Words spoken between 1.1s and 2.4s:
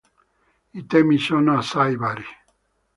sono assai vari.